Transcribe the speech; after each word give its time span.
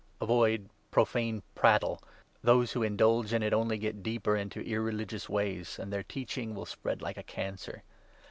Avoid 0.19 0.71
profane 0.89 1.43
prattle. 1.53 2.01
Those 2.41 2.71
who 2.71 2.81
indulge 2.81 3.33
in 3.33 3.43
it 3.43 3.49
16 3.53 3.53
only 3.53 3.77
get 3.77 4.01
deeper 4.01 4.35
into 4.35 4.59
irreligious 4.61 5.29
ways, 5.29 5.77
and 5.77 5.93
their 5.93 6.01
teaching 6.01 6.55
will 6.55 6.65
17 6.65 6.71
spread 6.81 7.01
like 7.03 7.17
a 7.17 7.23
cancer. 7.23 7.83